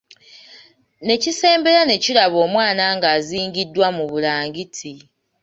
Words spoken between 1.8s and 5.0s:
ne kiraba omwana ng'azingidwa mu bulangiti.